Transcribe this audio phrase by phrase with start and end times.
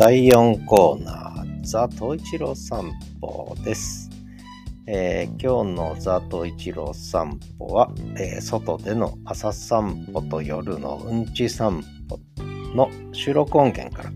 [0.00, 2.90] 第4コーナー、ザ・トイチロ散
[3.20, 4.08] 歩です。
[4.86, 12.18] えー今日のザ・トイチロー散歩は、えー外での朝散歩と夜のうんち散歩
[12.74, 14.10] の収録音源から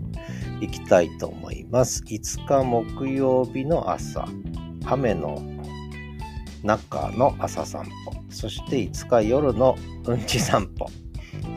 [0.62, 2.02] 行きたいと思います。
[2.04, 4.24] 5日木曜日の朝、
[4.86, 5.42] 雨の
[6.62, 10.86] 中の朝散歩、そして5日夜のうんち散歩、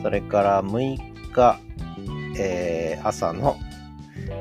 [0.02, 0.98] それから6
[1.32, 1.58] 日、
[2.38, 3.56] えー朝の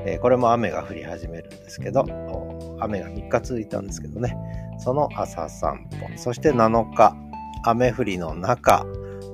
[0.05, 2.05] えこれも雨が降り始めるんですけど、
[2.79, 4.35] 雨が3日続いたんですけどね、
[4.79, 7.15] その朝散歩、そして7日、
[7.63, 8.85] 雨降りの中、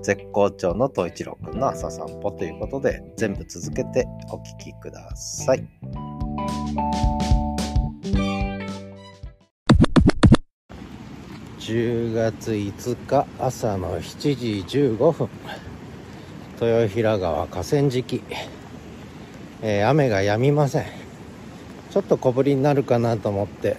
[0.01, 5.65] 絶好調の東一郎くんの朝散歩ということで、全部続けてお聞きください。
[11.59, 15.29] 10月5日朝の7時15分、
[16.61, 18.21] 豊平川河川敷、
[19.65, 20.85] えー雨が止みません。
[21.89, 23.77] ちょっと小降りになるかなと思って、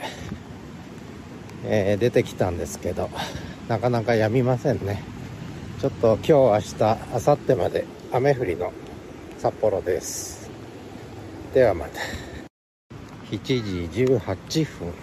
[1.65, 3.11] えー出てきたんですけど
[3.69, 5.03] なかなか止みませんね。
[5.83, 8.73] ちょっと今日明日明後日まで雨降りの
[9.37, 10.51] 札幌です。
[11.53, 12.01] ではまた。
[13.31, 14.95] 7時18分、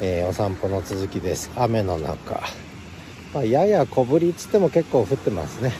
[0.00, 1.50] えーお散歩の続きです。
[1.56, 2.40] 雨の中、
[3.34, 5.72] まあ、やや小降りっつっても結構降ってますね。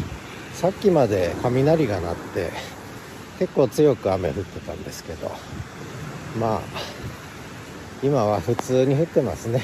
[0.53, 2.51] さっきまで雷が鳴って
[3.39, 5.31] 結構強く雨降ってたんですけど
[6.39, 6.61] まあ
[8.03, 9.63] 今は普通に降ってますね。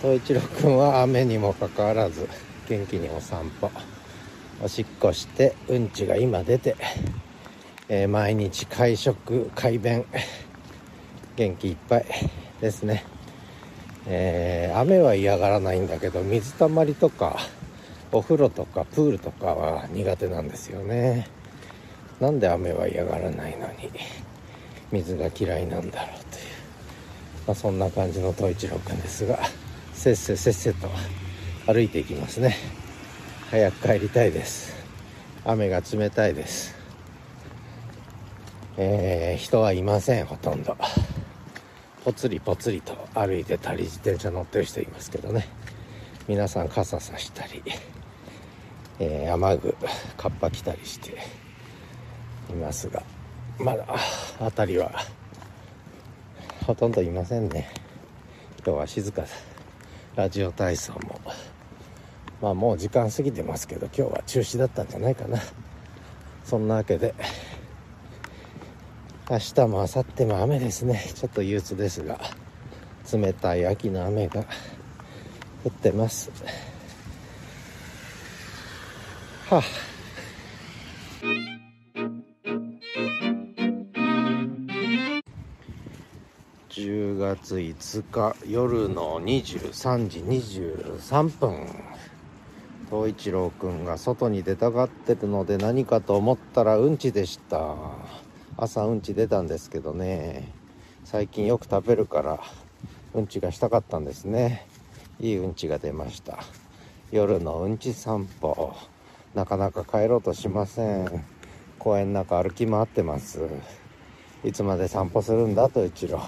[0.00, 2.28] 東一郎くんは雨にもかかわらず
[2.68, 3.70] 元気にお散歩
[4.62, 6.76] おしっこしてうんちが今出て、
[7.88, 10.06] えー毎日会食快便
[11.36, 12.06] 元気いっぱい
[12.60, 13.04] ですね。
[14.06, 17.38] えー雨は嫌がらないんだけど水たまりとか
[18.12, 21.28] お風呂とかプールとかは苦手なんですよね。
[22.20, 23.90] なんで雨は嫌がらないのに
[24.92, 26.44] 水が嫌いなんだろうという、
[27.46, 29.38] まあ、そんな感じの東一郎くんですが
[29.94, 30.88] せっせせっせと
[31.66, 32.56] 歩いていきますね。
[33.50, 34.74] 早く帰りたいです。
[35.44, 36.74] 雨が冷たいです。
[38.76, 40.76] えー人はいませんほとんど。
[42.04, 45.46] ぽつりぽつりと歩いてたり自転車乗ってる人いますけどね。
[46.28, 47.62] 皆さん傘さしたり、
[49.00, 49.76] えー雨具
[50.16, 51.18] カッパ着たりして
[52.50, 53.02] いますが。
[53.58, 53.84] まだ
[54.38, 54.90] 辺りは
[56.66, 57.68] ほとんどいませんね。
[58.64, 59.22] 今日は静か。
[59.22, 59.28] だ
[60.16, 61.20] ラジオ体操も。
[62.40, 65.38] まあもう時間過ぎてますけど今日は中止だったんじゃないかな。
[66.44, 67.14] そんなわけで
[69.30, 71.02] 明日も明後日も雨ですね。
[71.14, 72.18] ちょっと憂鬱ですが
[73.12, 74.44] 冷たい秋の雨が
[75.64, 76.30] 降ってます。
[79.50, 79.89] はあ。
[87.50, 91.66] 月5日夜の23時23分。
[92.88, 97.74] 東一郎くんが外に出たがってるので何かと思ったらうんちでした。
[98.56, 100.52] 朝うんち出たんですけどね。
[101.04, 102.38] 最近よく食べるから
[103.14, 104.64] うんちがしたかったんですね。
[105.18, 106.38] いいうんちが出ました。
[107.10, 108.76] 夜のうんち散歩。
[109.34, 111.24] なかなか帰ろうとしません。
[111.80, 113.40] 公園の中歩き回ってます。
[114.44, 116.20] いつまで散歩するんだと一郎。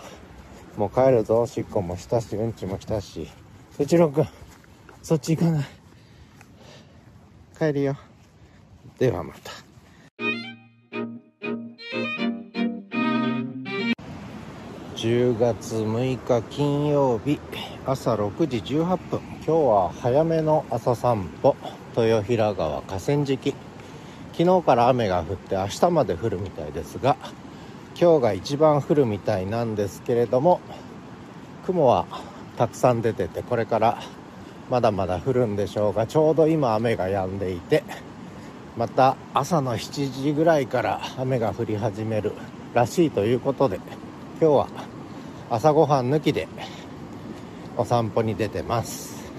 [0.77, 1.47] もう帰るぞ。
[1.47, 3.29] しっこもしたしうんちもしたし。
[3.79, 4.29] 一郎くん
[5.03, 5.65] そっち行かない。
[7.59, 7.97] 帰るよ。
[8.99, 9.51] ではまた。
[14.97, 17.41] 10月6日金曜日
[17.85, 19.21] 朝6時18分。
[19.21, 21.57] 今日は早めの朝散歩。
[21.97, 23.55] 豊平川河川敷。
[24.33, 27.17] 昨日から雨が降って明日まで降るみたいですが
[27.99, 30.61] 今日が一番降るみたいなんですけれども
[31.67, 32.07] 雲は
[32.57, 34.03] たくさん出ててこれから
[34.71, 37.85] まだまだ降るんでしょうがちょうど今雨が止んでいて
[38.77, 42.33] また朝の7時ぐらいから雨が降り始める
[42.73, 43.77] らしいということで
[44.41, 44.69] 今日は
[45.51, 46.49] 朝ごはん抜きで
[47.77, 49.31] お散歩に出てます、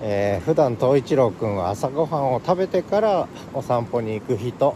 [0.00, 4.74] えー普段東一郎くんは朝ごはんを食べてからお散歩に行く日と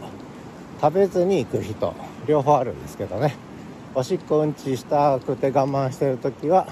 [0.81, 1.95] 食べずに行く日と
[2.27, 3.35] 両方あるんですけどね。
[3.95, 6.67] おしっこうんちしたくて我慢してる時は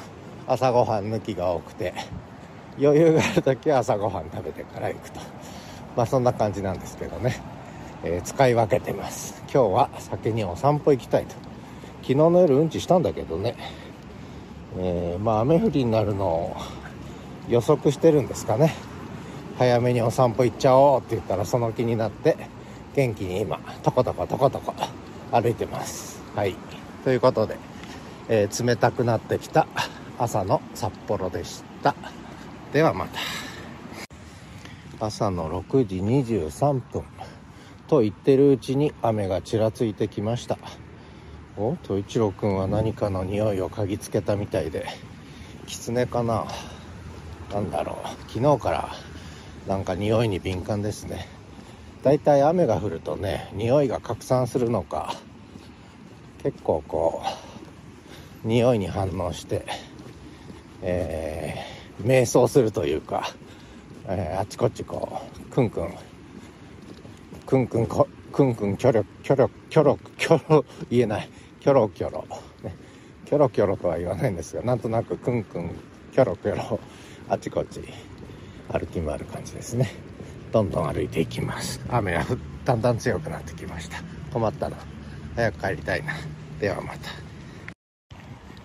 [0.46, 1.94] 朝ごはん抜きが多くて
[2.78, 5.20] 余裕がある時は朝ごはん食べてから行くと。
[5.96, 7.40] まあそんな感じなんですけどね、
[8.02, 9.42] えー使い分けてます。
[9.52, 11.34] 今日は先にお散歩行きたいと。
[12.02, 13.56] 昨日の夜うんちしたんだけどね、
[14.76, 16.56] えーまあ雨降りになるのを
[17.48, 18.74] 予測してるんですかね。
[19.56, 22.36] 早めにお散歩行っちゃおうって言ったらその気になって
[22.96, 24.74] 元気に今トコトコトコトコ
[25.34, 26.22] 歩いてます。
[26.36, 26.54] はい。
[27.02, 27.56] ということで、
[28.28, 29.66] えー、冷たくなってきた
[30.16, 31.96] 朝の札幌でした。
[32.72, 33.18] ではまた。
[35.04, 37.02] 朝の6時23分。
[37.88, 40.56] と言ってるうちに雨がちらついてきました。
[41.56, 44.86] おと一郎くんは何かの匂いを嗅ぎつけたみたいで
[45.66, 46.46] 狐かな。
[47.52, 48.08] 何だろう。
[48.32, 48.88] 昨日から
[49.66, 51.33] なんか匂いに敏感ですね。
[52.04, 55.14] だいい雨が降るとね匂いが拡散するのか
[56.42, 57.22] 結構こ
[58.44, 59.66] う匂いに反応して
[60.86, 63.26] えー、瞑想するというか、
[64.06, 65.94] えー、あちこちこうクンクン
[67.46, 71.28] クンクンこクンクンキョロキョロキョロキョロ言えない。
[71.60, 72.26] キョロキョロ、
[72.62, 72.76] ね、
[73.24, 75.74] キョロキョロとは言わないんですがなんとなくクンクン
[76.12, 76.78] キョロキョロ
[77.30, 77.80] あちこち
[78.70, 80.03] 歩き回る感じですね。
[80.54, 81.80] どんどん歩いていきます。
[81.88, 82.24] 雨が
[82.64, 84.00] だんだん強くなってきました。
[84.32, 84.76] 困ったな。
[85.34, 86.14] 早く帰りたいな。
[86.60, 87.10] ではまた。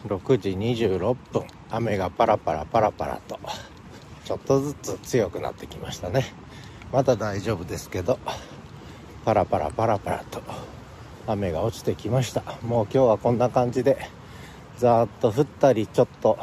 [0.07, 1.47] 6時26分。
[1.71, 3.39] 雨がパラパラパラパラと。
[4.23, 6.25] ちょっとずつ強くなってきましたね。
[6.93, 8.19] まだ大丈夫ですけど。
[9.25, 10.43] パラパラパラパラと。
[11.25, 12.43] 雨が落ちてきました。
[12.61, 13.97] もう今日はこんな感じで。
[14.77, 16.37] ざーっと降ったりちょっと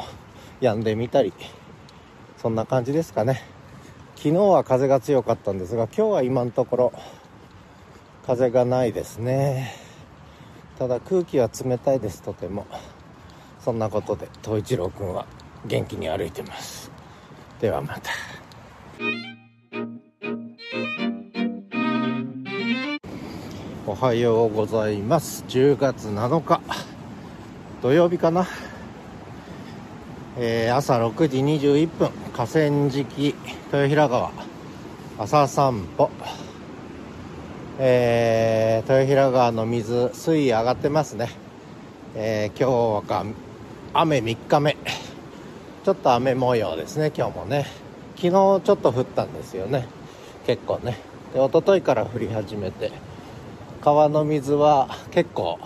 [0.59, 1.31] 止んでみたり。
[2.35, 3.55] そんな感じですかね。
[4.17, 6.93] 昨日は風が強かったんですが今日は今のところ
[8.25, 9.75] 風がないですね。
[10.79, 12.23] ただ空気は冷たいです。
[12.23, 12.65] とても。
[13.59, 15.27] そんなことで東一郎くんは
[15.67, 16.91] 元気に歩いてます。
[17.61, 18.11] ではまた。
[23.85, 25.45] おはようございます。
[25.47, 26.59] 10月7日。
[27.83, 28.47] 土曜日かな。
[30.39, 32.26] えー、朝6時21分。
[32.37, 33.33] 河川敷
[33.73, 34.31] 豊平川
[35.17, 36.11] 朝散歩。
[37.79, 41.31] えー、豊平川の水水位上がってますね、
[42.13, 43.25] えー、今日が
[43.91, 44.77] 雨3日目。
[45.83, 47.65] ちょっと雨模様ですね今日もね。
[48.17, 49.87] 昨日ちょっと降ったんですよね。
[50.45, 50.99] 結構ね。
[51.33, 52.91] で一昨日から降り始めて
[53.81, 55.57] 川の水は結構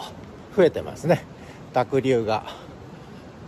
[0.56, 1.25] 増えてますね。
[1.74, 2.45] 濁流が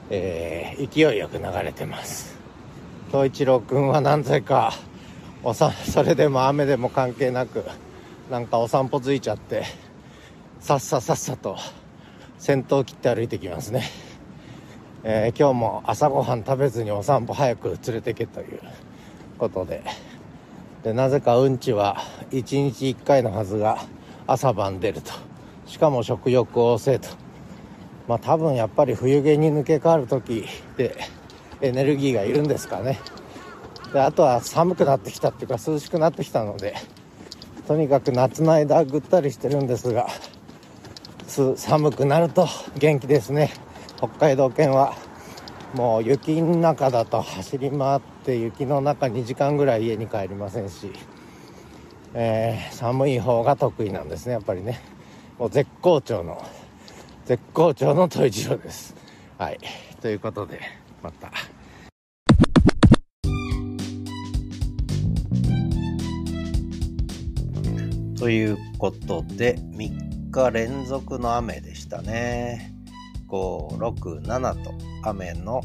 [0.09, 2.32] えー、勢いよく流れてます。
[3.13, 4.73] 東一郎君は何故か
[5.43, 7.63] おさそれでも雨でも関係なく
[8.31, 9.65] なんかお散歩ついちゃって
[10.59, 11.55] さっささっさと
[12.39, 13.83] 先頭を切って歩いてきますね、
[15.03, 18.59] えー、今日も朝ごはん食べずにお散歩早く連れてけという
[19.37, 19.83] ことで
[20.81, 21.97] でなぜかうんちは
[22.31, 23.77] 1日1回のはずが
[24.25, 25.11] 朝晩出ると
[25.67, 27.09] しかも食欲旺盛と
[28.07, 30.45] まあ多分やっぱり冬毛に抜け変わる時
[30.77, 30.97] で
[31.63, 32.99] エネルギーがいるんですかね
[33.91, 36.75] であとは寒くなってきたっていうか涼しくなってきたので
[37.67, 40.07] とにかく夏の間ぐったりしてるんですが
[41.55, 43.51] 寒くなると元気ですね
[43.97, 44.95] 北海道犬は
[45.73, 50.91] もう雪の中だと走り回って雪の中2時間ぐらい家に帰りませんし、
[52.13, 54.81] えー、寒い方が得意なんですねやっぱりね
[55.39, 56.43] もう絶好調の
[57.25, 58.93] 絶好調のトイジロです。
[59.37, 59.59] はい。
[60.01, 60.59] ということで、
[61.01, 61.31] また。
[68.23, 72.73] ということで、3日連続の雨でしたね。
[73.27, 75.59] 5、6、7と雨の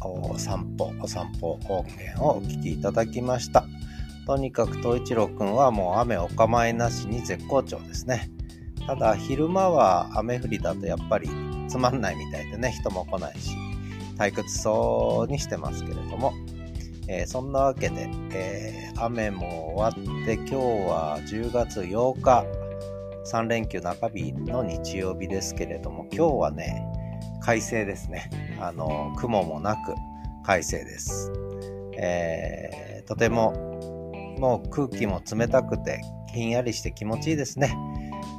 [0.00, 3.66] お散歩、お散歩音源をお聞きいただきました。
[4.26, 8.28] とにかく東一郎くんはもう雨お構いなしに絶好調ですね。
[8.84, 11.30] ただ昼間は雨降りだとやっぱり
[11.68, 13.54] つまんないみたいでね人も来ないし
[14.18, 16.32] 退屈そうにしてますけれども、
[17.08, 22.44] えー、そんなわけで、えー、雨も終わって今日は10月8日
[23.30, 26.84] 3連休中日の日曜日ですけれども今日はね
[27.40, 28.30] 快晴ですね。
[28.60, 29.94] あの雲もなく
[30.44, 31.32] 快晴です、
[31.98, 33.52] えー、とても
[34.38, 36.00] もう空気も冷たくて
[36.32, 37.76] ひんやりして気持ちいいですね。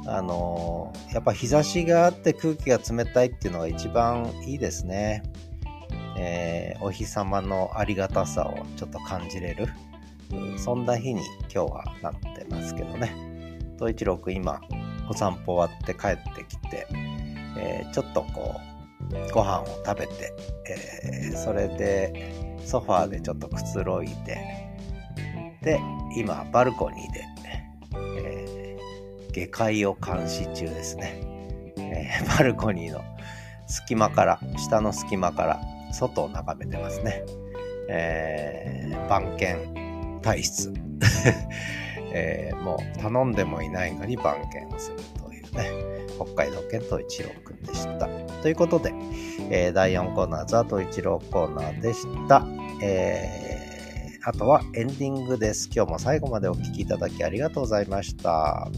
[0.06, 5.22] あのやっぱ日差しがあって空気が冷たいっていうのが一番いいですね。
[6.16, 9.68] えー、お日様のありがたさをちょっと感じれる、
[10.56, 13.14] そんな日に今日はなってますけどね。
[13.76, 14.60] 東一郎くん今
[15.08, 16.86] お散歩終わって帰ってきて、
[17.58, 18.54] えー、ちょっとこ
[19.10, 20.32] うご飯を食べて、
[20.68, 22.32] えー、それで
[22.64, 24.70] ソファーでちょっとくつろいで
[25.62, 25.80] で
[26.16, 27.24] 今バルコニーで
[28.18, 28.78] え
[29.32, 31.20] 下界を監視中ですね。
[31.76, 33.02] え、バルコニーの
[33.66, 35.60] 隙間から、下の隙間から
[35.94, 37.24] 外を眺めてますね。
[37.88, 40.72] えー、番犬体質。
[42.16, 46.04] えー、もう頼んでもいないのに番犬をするというね。
[46.16, 48.08] 北海道犬と一郎くんでした。
[48.42, 48.94] ということで、
[49.50, 52.46] えー、第4コーナー、ザと一郎コーナーでした。
[52.80, 55.68] えー、あとはエンディングです。
[55.74, 58.68] 今日も最後までお聴きいただきありがとうございました。